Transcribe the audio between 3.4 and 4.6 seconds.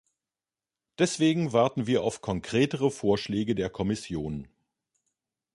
der Kommission.